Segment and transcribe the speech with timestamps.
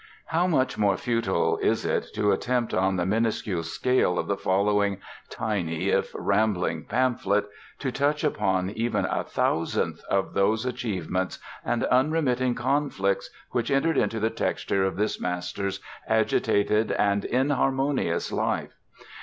[0.29, 4.97] How much more futile is it to attempt on the minuscule scale of the following
[5.29, 12.55] tiny, if rambling, pamphlet to touch upon even a thousandth of those achievements and unremitting
[12.55, 18.73] conflicts which entered into the texture of this master's agitated and inharmonious life!